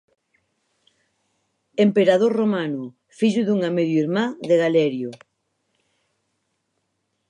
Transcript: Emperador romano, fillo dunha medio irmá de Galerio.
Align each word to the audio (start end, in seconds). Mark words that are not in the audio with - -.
Emperador 1.85 2.31
romano, 2.41 2.83
fillo 3.17 3.41
dunha 3.45 3.69
medio 3.77 3.97
irmá 4.03 4.25
de 4.49 4.55
Galerio. 4.63 5.09